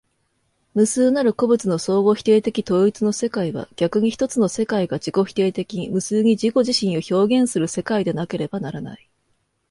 [0.73, 9.09] 無数なる個物の相互否定的統一の世界は、逆に一つの世界が自己否定的に無数に自己自身を表現する世界でなければならない。